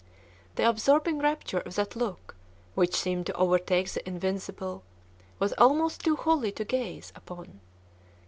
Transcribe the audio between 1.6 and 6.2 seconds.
that look, which seemed to overtake the invisible, was almost too